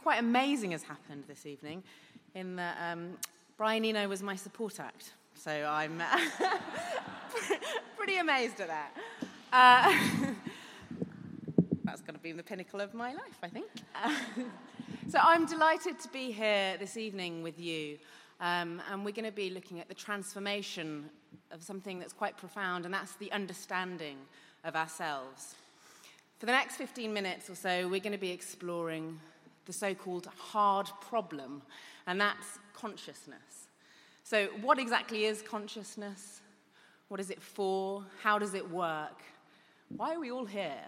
[0.00, 1.82] Quite amazing has happened this evening
[2.34, 3.18] in that um,
[3.58, 5.12] Brian Eno was my support act.
[5.34, 6.02] So I'm
[7.98, 8.96] pretty amazed at that.
[9.52, 9.94] Uh,
[11.84, 13.66] that's going to be the pinnacle of my life, I think.
[13.94, 14.16] Uh,
[15.10, 17.98] so I'm delighted to be here this evening with you.
[18.40, 21.10] Um, and we're going to be looking at the transformation
[21.50, 24.16] of something that's quite profound, and that's the understanding
[24.64, 25.56] of ourselves.
[26.38, 29.20] For the next 15 minutes or so, we're going to be exploring
[29.66, 31.62] the so called hard problem,
[32.06, 33.68] and that's consciousness.
[34.24, 36.40] So, what exactly is consciousness?
[37.08, 38.04] What is it for?
[38.22, 39.22] How does it work?
[39.96, 40.84] Why are we all here?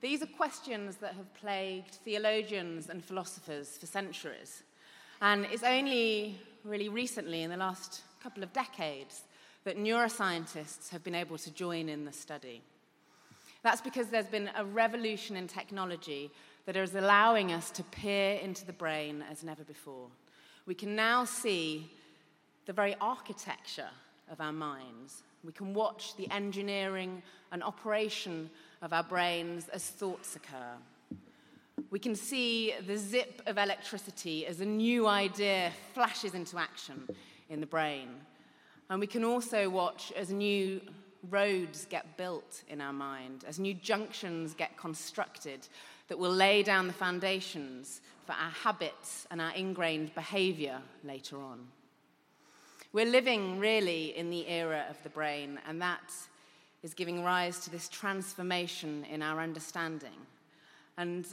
[0.00, 4.62] These are questions that have plagued theologians and philosophers for centuries.
[5.20, 9.22] And it's only really recently, in the last couple of decades,
[9.64, 12.62] that neuroscientists have been able to join in the study.
[13.62, 16.30] That's because there's been a revolution in technology
[16.68, 20.06] that is allowing us to peer into the brain as never before.
[20.66, 21.90] We can now see
[22.66, 23.88] the very architecture
[24.30, 25.22] of our minds.
[25.42, 28.50] We can watch the engineering and operation
[28.82, 30.74] of our brains as thoughts occur.
[31.90, 37.08] We can see the zip of electricity as a new idea flashes into action
[37.48, 38.10] in the brain.
[38.90, 40.82] And we can also watch as new
[41.30, 45.66] roads get built in our mind, as new junctions get constructed
[46.08, 51.66] that will lay down the foundations for our habits and our ingrained behavior later on.
[52.92, 56.12] We're living really in the era of the brain, and that
[56.82, 60.26] is giving rise to this transformation in our understanding.
[60.96, 61.26] And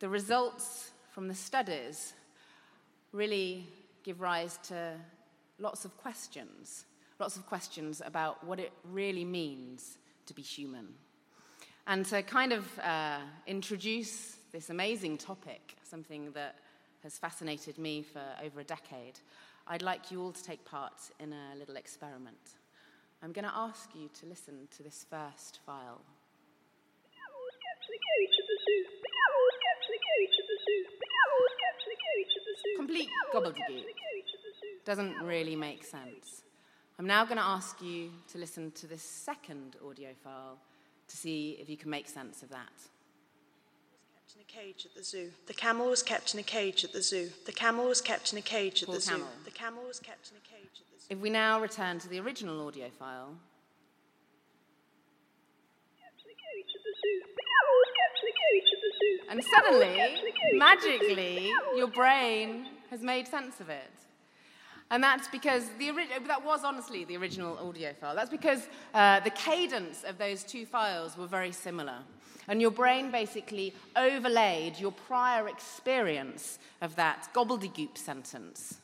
[0.00, 2.12] the results from the studies
[3.12, 3.66] really
[4.02, 4.92] give rise to
[5.58, 6.84] lots of questions,
[7.18, 10.88] lots of questions about what it really means to be human.
[11.86, 16.56] And to kind of uh, introduce this amazing topic, something that
[17.02, 19.20] has fascinated me for over a decade,
[19.66, 22.54] I'd like you all to take part in a little experiment.
[23.22, 26.00] I'm going to ask you to listen to this first file.
[32.76, 33.84] Complete gobbledygook.
[34.86, 36.44] Doesn't really make sense.
[36.98, 40.56] I'm now going to ask you to listen to this second audio file
[41.14, 42.72] to see if you can make sense of that.
[44.34, 45.30] In a cage at the zoo.
[45.46, 47.30] The camel was kept in a cage at the zoo.
[47.46, 49.12] The camel was kept in a cage at Poor the zoo.
[49.12, 49.28] camel.
[49.44, 51.06] The camel was kept in a cage at the zoo.
[51.10, 53.34] If we now return to the original audio file,
[59.30, 59.96] and suddenly,
[60.54, 63.90] magically, your brain has made sense of it.
[64.94, 68.14] And that's because the ori- that was honestly the original audio file.
[68.14, 71.96] That's because uh, the cadence of those two files were very similar.
[72.46, 78.76] And your brain basically overlaid your prior experience of that gobbledygook sentence.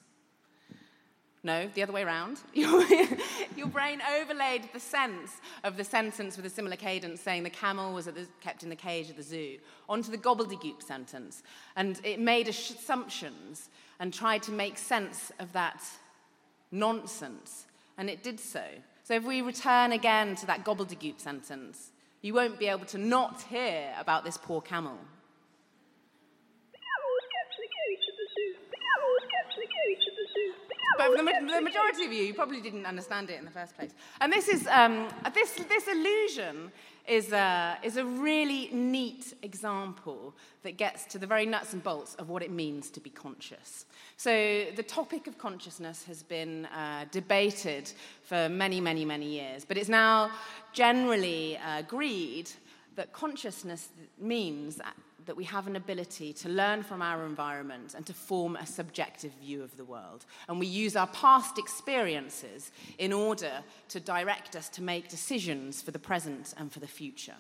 [1.45, 2.39] No, the other way around.
[2.53, 5.31] Your, brain overlaid the sense
[5.65, 8.77] of the sentence with a similar cadence saying the camel was the, kept in the
[8.77, 9.57] cage at the zoo
[9.89, 11.43] onto the gobbledygook sentence.
[11.77, 13.71] And it made assumptions
[14.01, 15.83] and tried to make sense of that
[16.71, 17.67] nonsense.
[17.99, 18.65] And it did so.
[19.05, 21.91] So if we return again to that gobbledygook sentence,
[22.23, 24.99] you won't be able to not hear about this poor camel.
[31.17, 33.93] The, the majority of you, you probably didn't understand it in the first place.
[34.21, 36.73] And this is um, this this illusion
[37.11, 42.15] is a, is a really neat example that gets to the very nuts and bolts
[42.17, 43.87] of what it means to be conscious.
[44.17, 47.91] So the topic of consciousness has been uh, debated
[48.23, 50.31] for many, many, many years, but it's now
[50.73, 52.51] generally agreed
[52.95, 53.89] that consciousness
[54.21, 54.81] means
[55.27, 59.33] that we have an ability to learn from our environment and to form a subjective
[59.41, 60.25] view of the world.
[60.49, 65.91] And we use our past experiences in order to direct us to make decisions for
[65.91, 67.37] the present and for the future.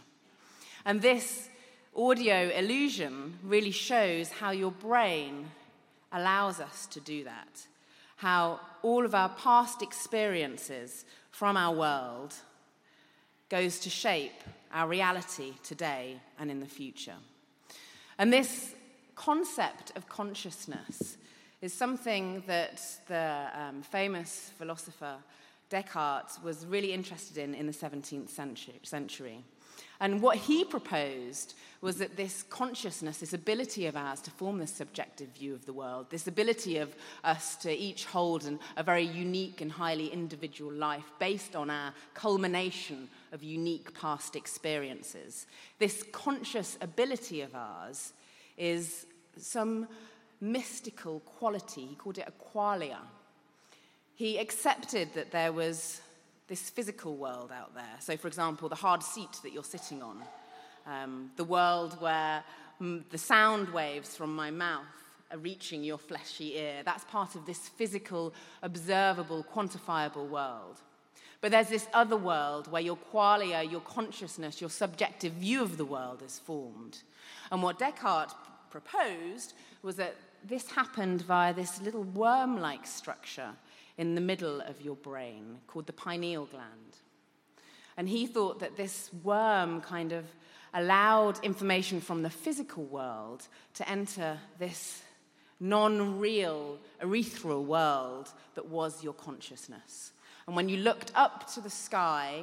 [0.84, 1.48] And this
[1.96, 5.50] audio illusion really shows how your brain
[6.12, 7.66] allows us to do that.
[8.16, 12.34] How all of our past experiences from our world
[13.48, 17.16] goes to shape our reality today and in the future.
[18.20, 18.74] And this
[19.14, 21.16] concept of consciousness
[21.62, 25.16] is something that the um, famous philosopher
[25.70, 28.28] Descartes was really interested in in the 17th
[28.82, 29.42] century.
[30.00, 34.72] And what he proposed was that this consciousness, this ability of ours to form this
[34.72, 36.94] subjective view of the world, this ability of
[37.24, 41.94] us to each hold an, a very unique and highly individual life based on our
[42.12, 45.46] culmination of unique past experiences,
[45.78, 48.12] this conscious ability of ours
[48.56, 49.06] is
[49.36, 49.86] some
[50.40, 51.86] mystical quality.
[51.86, 52.98] He called it a qualia.
[54.14, 56.00] He accepted that there was
[56.48, 57.96] this physical world out there.
[58.00, 60.22] So, for example, the hard seat that you're sitting on,
[60.86, 62.42] um, the world where
[62.82, 64.84] mm, the sound waves from my mouth
[65.30, 66.82] are reaching your fleshy ear.
[66.84, 70.80] That's part of this physical, observable, quantifiable world.
[71.40, 75.84] But there's this other world where your qualia, your consciousness, your subjective view of the
[75.84, 76.98] world is formed.
[77.50, 78.34] And what Descartes
[78.70, 83.52] proposed was that this happened via this little worm like structure
[83.96, 86.98] in the middle of your brain called the pineal gland.
[87.96, 90.24] And he thought that this worm kind of
[90.72, 95.02] allowed information from the physical world to enter this
[95.58, 100.12] non real, ethereal world that was your consciousness.
[100.50, 102.42] And when you looked up to the sky,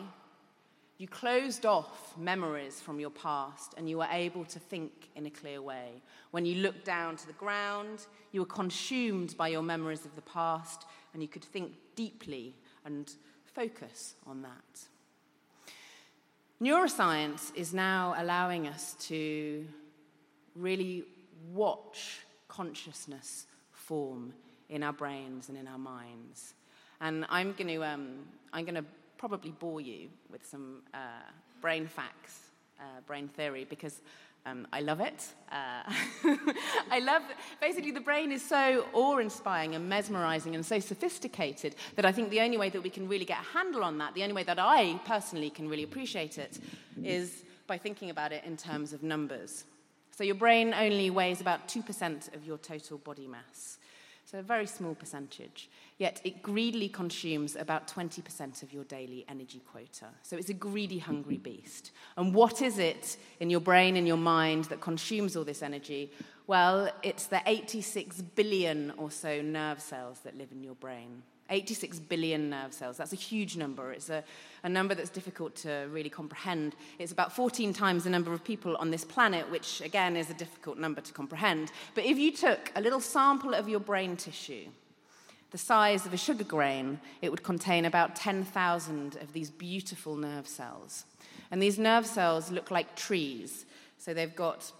[0.97, 5.29] you closed off memories from your past and you were able to think in a
[5.29, 6.01] clear way.
[6.31, 10.21] When you looked down to the ground, you were consumed by your memories of the
[10.21, 12.55] past and you could think deeply
[12.85, 13.13] and
[13.43, 14.85] focus on that.
[16.61, 19.67] Neuroscience is now allowing us to
[20.55, 21.03] really
[21.51, 24.31] watch consciousness form
[24.69, 26.53] in our brains and in our minds.
[27.01, 28.85] And I'm going to, um, I'm going to
[29.17, 30.97] probably bore you with some uh,
[31.61, 32.39] brain facts,
[32.79, 34.01] uh, brain theory, because
[34.45, 35.25] um, I love it.
[35.51, 35.83] Uh,
[36.91, 37.21] I love,
[37.59, 42.29] basically, the brain is so awe inspiring and mesmerizing and so sophisticated that I think
[42.29, 44.43] the only way that we can really get a handle on that, the only way
[44.43, 46.59] that I personally can really appreciate it,
[47.03, 49.65] is by thinking about it in terms of numbers.
[50.11, 53.77] So your brain only weighs about 2% of your total body mass.
[54.29, 55.69] So a very small percentage.
[55.97, 60.07] Yet it greedily consumes about 20% of your daily energy quota.
[60.21, 61.43] So it's a greedy, hungry mm-hmm.
[61.43, 61.91] beast.
[62.17, 66.11] And what is it in your brain, in your mind, that consumes all this energy?
[66.45, 71.23] Well, it's the 86 billion or so nerve cells that live in your brain.
[71.49, 72.97] 86 billion nerve cells.
[72.97, 73.91] That's a huge number.
[73.91, 74.23] It's a,
[74.63, 76.75] a number that's difficult to really comprehend.
[76.99, 80.33] It's about 14 times the number of people on this planet, which again is a
[80.33, 81.71] difficult number to comprehend.
[81.95, 84.67] But if you took a little sample of your brain tissue,
[85.51, 90.47] the size of a sugar grain, it would contain about 10,000 of these beautiful nerve
[90.47, 91.05] cells.
[91.51, 93.65] And these nerve cells look like trees.
[93.97, 94.71] So they've got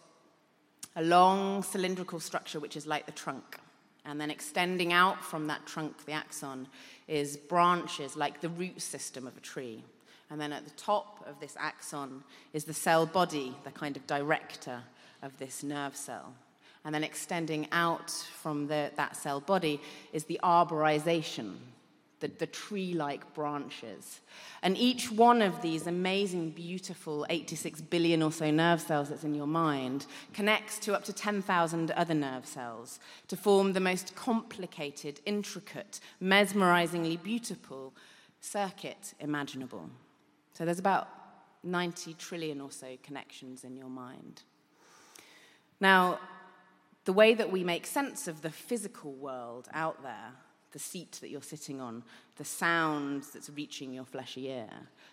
[0.96, 3.60] a long cylindrical structure, which is like the trunk.
[4.08, 6.68] And then extending out from that trunk, the axon,
[7.10, 9.84] is branches like the root system of a tree.
[10.30, 12.24] And then at the top of this axon
[12.54, 14.82] is the cell body, the kind of director
[15.22, 16.34] of this nerve cell.
[16.86, 19.82] And then extending out from the, that cell body
[20.14, 21.56] is the arborization,
[22.20, 24.22] the, the tree like branches.
[24.62, 29.36] And each one of these amazing, beautiful 86 billion or so nerve cells that's in
[29.36, 35.22] your mind connects to up to 10,000 other nerve cells to form the most complicated,
[35.26, 37.94] intricate, mesmerizingly beautiful
[38.40, 39.90] circuit imaginable.
[40.54, 41.08] So there's about
[41.64, 44.42] 90 trillion or so connections in your mind.
[45.80, 46.20] Now,
[47.06, 50.34] the way that we make sense of the physical world out there
[50.72, 52.04] the seat that you're sitting on,
[52.38, 54.70] the sounds that's reaching your fleshy ear.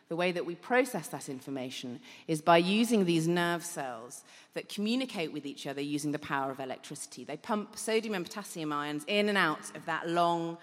[0.08, 5.32] The way that we process that information is by using these nerve cells that communicate
[5.32, 7.25] with each other using the power of electricity.
[7.25, 10.58] They pump sodium and potassium ions in and out of that long,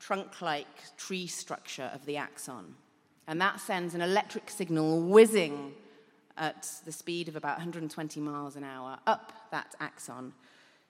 [0.00, 2.74] trunk like tree structure of the axon.
[3.28, 5.74] And that sends an electric signal whizzing
[6.36, 10.32] at the speed of about 120 miles an hour up that axon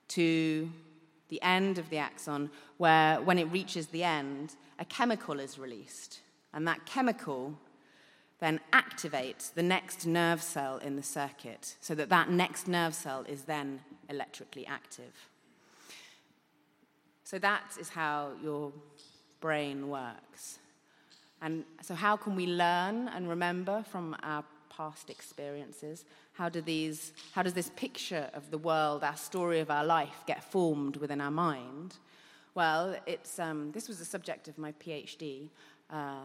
[0.08, 0.70] to
[1.32, 6.20] the end of the axon, where when it reaches the end, a chemical is released.
[6.52, 7.58] And that chemical
[8.38, 13.24] then activates the next nerve cell in the circuit so that that next nerve cell
[13.26, 15.14] is then electrically active.
[17.24, 18.70] So that is how your
[19.40, 20.58] brain works.
[21.40, 26.04] And so, how can we learn and remember from our past experiences?
[26.32, 30.24] How, do these, how does this picture of the world, our story of our life,
[30.26, 31.96] get formed within our mind?
[32.54, 35.48] Well, it's, um, this was the subject of my PhD.
[35.90, 36.20] Uh,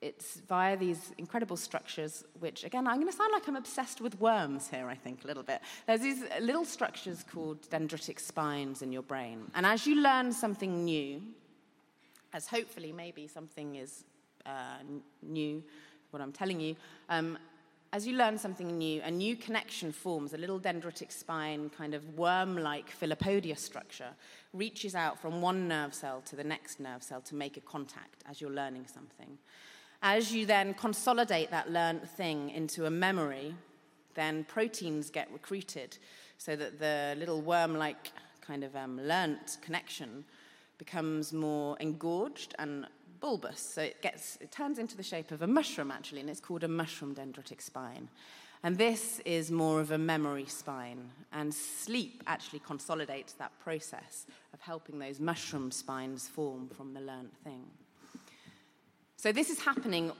[0.00, 4.20] it's via these incredible structures, which, again, I'm going to sound like I'm obsessed with
[4.20, 5.60] worms here, I think, a little bit.
[5.86, 9.50] There's these little structures called dendritic spines in your brain.
[9.54, 11.22] And as you learn something new,
[12.32, 14.04] as hopefully maybe something is
[14.46, 14.78] uh,
[15.22, 15.64] new
[16.10, 16.76] what I'm telling you,
[17.08, 17.36] um,
[17.92, 22.18] as you learn something new, a new connection forms, a little dendritic spine, kind of
[22.18, 24.10] worm like filopodia structure,
[24.52, 28.22] reaches out from one nerve cell to the next nerve cell to make a contact
[28.28, 29.38] as you're learning something.
[30.02, 33.54] As you then consolidate that learned thing into a memory,
[34.14, 35.96] then proteins get recruited
[36.36, 40.24] so that the little worm like kind of um, learnt connection
[40.76, 42.86] becomes more engorged and
[43.20, 43.60] bulbous.
[43.60, 46.64] So it, gets, it turns into the shape of a mushroom, actually, and it's called
[46.64, 48.08] a mushroom dendritic spine.
[48.64, 51.10] And this is more of a memory spine.
[51.32, 57.36] And sleep actually consolidates that process of helping those mushroom spines form from the learnt
[57.44, 57.64] thing.
[59.16, 60.12] So this is happening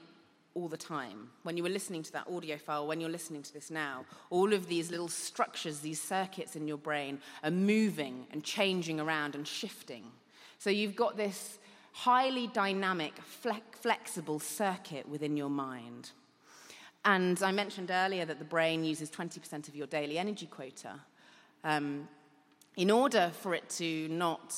[0.54, 1.30] all the time.
[1.44, 4.52] When you were listening to that audio file, when you're listening to this now, all
[4.52, 9.46] of these little structures, these circuits in your brain are moving and changing around and
[9.46, 10.04] shifting.
[10.58, 11.58] So you've got this
[11.92, 13.14] highly dynamic,
[13.72, 16.10] flexible circuit within your mind.
[17.04, 21.00] And I mentioned earlier that the brain uses 20% of your daily energy quota.
[21.64, 22.08] Um,
[22.76, 24.54] in order for it to not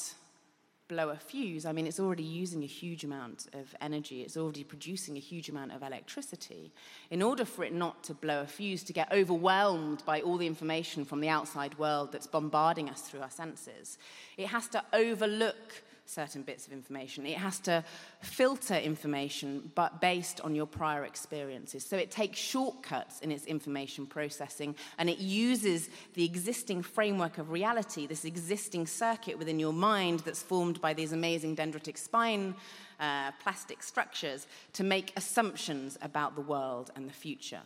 [0.88, 4.64] blow a fuse, I mean, it's already using a huge amount of energy, it's already
[4.64, 6.72] producing a huge amount of electricity.
[7.10, 10.46] In order for it not to blow a fuse, to get overwhelmed by all the
[10.46, 13.96] information from the outside world that's bombarding us through our senses,
[14.36, 17.26] it has to overlook certain bits of information.
[17.26, 17.84] It has to
[18.20, 21.84] filter information, but based on your prior experiences.
[21.84, 27.50] So it takes shortcuts in its information processing and it uses the existing framework of
[27.50, 32.54] reality, this existing circuit within your mind that's formed by these amazing dendritic spine
[33.00, 37.62] uh, plastic structures to make assumptions about the world and the future.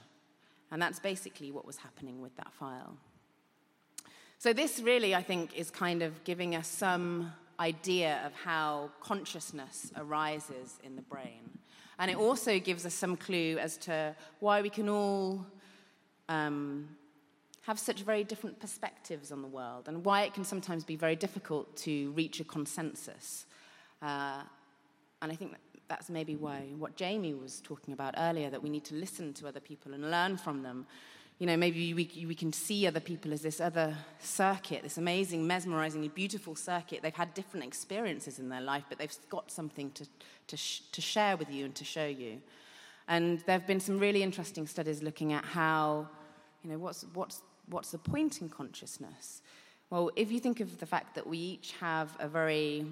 [0.70, 2.96] And that's basically what was happening with that file.
[4.38, 9.92] So, this really, I think, is kind of giving us some idea of how consciousness
[9.96, 11.58] arises in the brain.
[11.98, 15.46] And it also gives us some clue as to why we can all
[16.28, 16.88] um,
[17.62, 21.16] have such very different perspectives on the world and why it can sometimes be very
[21.16, 23.46] difficult to reach a consensus.
[24.02, 24.42] Uh,
[25.22, 28.68] and I think that that's maybe why what Jamie was talking about earlier that we
[28.68, 30.86] need to listen to other people and learn from them
[31.38, 35.46] you know, maybe we, we can see other people as this other circuit, this amazing,
[35.46, 37.00] mesmerizingly beautiful circuit.
[37.02, 40.06] They've had different experiences in their life, but they've got something to,
[40.46, 42.40] to, sh- to share with you and to show you.
[43.08, 46.08] And there have been some really interesting studies looking at how,
[46.62, 49.42] you know, what's, what's, what's the point in consciousness?
[49.90, 52.86] Well, if you think of the fact that we each have a very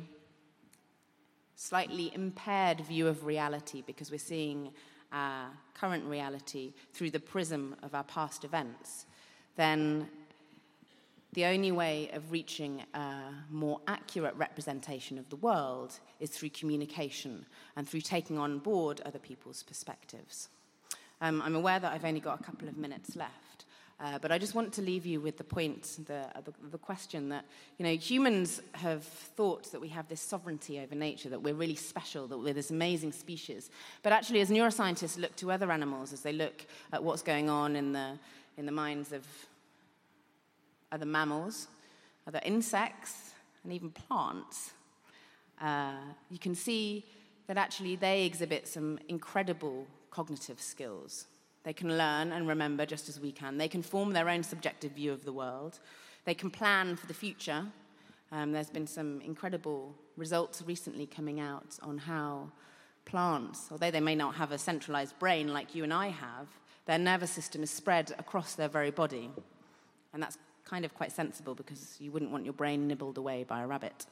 [1.54, 4.72] slightly impaired view of reality because we're seeing
[5.12, 9.06] our current reality through the prism of our past events,
[9.56, 10.08] then
[11.34, 17.46] the only way of reaching a more accurate representation of the world is through communication
[17.76, 20.48] and through taking on board other people's perspectives.
[21.22, 23.51] Um, I'm aware that I've only got a couple of minutes left.
[24.00, 27.28] Uh, but I just want to leave you with the point, the, the, the, question
[27.28, 27.44] that,
[27.78, 31.76] you know, humans have thought that we have this sovereignty over nature, that we're really
[31.76, 33.70] special, that we're this amazing species.
[34.02, 37.76] But actually, as neuroscientists look to other animals, as they look at what's going on
[37.76, 38.18] in the,
[38.56, 39.24] in the minds of
[40.90, 41.68] other mammals,
[42.26, 43.32] other insects,
[43.62, 44.72] and even plants,
[45.60, 45.92] uh,
[46.28, 47.04] you can see
[47.46, 51.26] that actually they exhibit some incredible cognitive skills.
[51.64, 53.56] They can learn and remember just as we can.
[53.56, 55.78] They can form their own subjective view of the world.
[56.24, 57.66] They can plan for the future.
[58.32, 62.50] Um, there's been some incredible results recently coming out on how
[63.04, 66.48] plants, although they may not have a centralized brain like you and I have,
[66.86, 69.30] their nervous system is spread across their very body.
[70.12, 73.62] And that's kind of quite sensible because you wouldn't want your brain nibbled away by
[73.62, 74.06] a rabbit.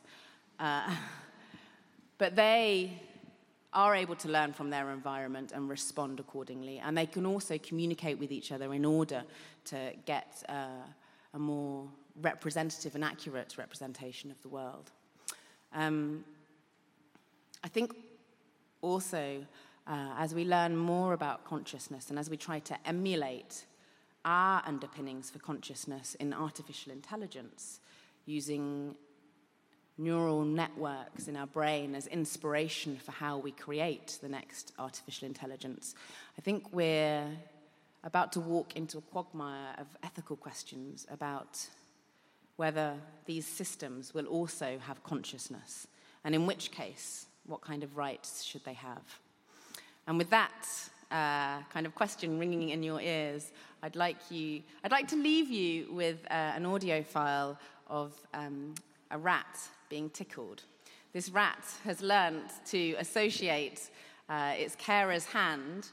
[0.59, 0.95] Uh,
[2.19, 3.01] but they
[3.73, 6.79] are able to learn from their environment and respond accordingly.
[6.79, 9.23] And they can also communicate with each other in order
[9.67, 10.85] to get uh,
[11.35, 11.87] a more
[12.21, 14.91] representative and accurate representation of the world.
[15.73, 16.25] Um,
[17.63, 17.95] I think
[18.83, 19.47] also,
[19.87, 23.67] uh, as we learn more about consciousness and as we try to emulate
[24.25, 27.81] our underpinnings for consciousness in artificial intelligence
[28.27, 28.95] using
[30.01, 35.95] neural networks in our brain as inspiration for how we create the next artificial intelligence.
[36.39, 37.29] I think we're
[38.03, 41.67] about to walk into a quagmire of ethical questions about
[42.57, 42.95] whether
[43.27, 45.87] these systems will also have consciousness,
[46.25, 49.03] and in which case, what kind of rights should they have?
[50.07, 50.67] And with that
[51.11, 53.53] uh, kind of question ringing in your ears,
[53.83, 58.75] I'd like you, I'd like to leave you with uh, an audio file of um,
[59.11, 60.63] a rat being tickled.
[61.13, 63.91] This rat has learnt to associate
[64.29, 65.89] uh, its carer's hand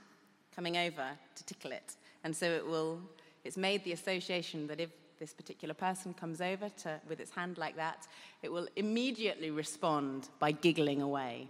[0.55, 1.05] coming over
[1.35, 1.95] to tickle it.
[2.23, 2.99] And so it will,
[3.43, 7.57] it's made the association that if this particular person comes over to, with its hand
[7.57, 8.07] like that,
[8.43, 11.47] it will immediately respond by giggling away,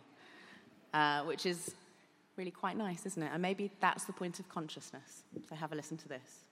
[0.93, 1.75] uh, which is
[2.37, 3.31] really quite nice, isn't it?
[3.33, 5.23] And maybe that's the point of consciousness.
[5.49, 6.45] So have a listen to this.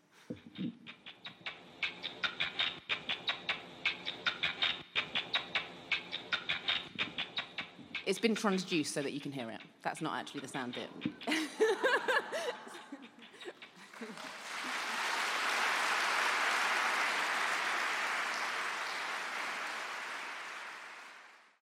[8.05, 9.59] It's been transduced so that you can hear it.
[9.81, 11.11] That's not actually the sound bit.